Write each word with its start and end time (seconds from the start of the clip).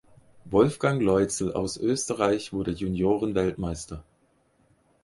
Wolfgang 0.45 0.99
Loitzl 0.99 1.51
aus 1.51 1.77
Österreich 1.77 2.51
wurde 2.53 2.71
Junioren-Weltmeister. 2.71 4.03